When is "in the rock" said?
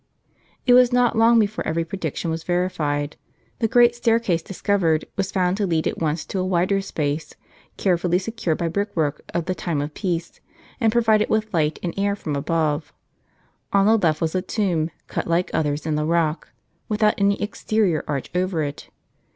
15.85-16.49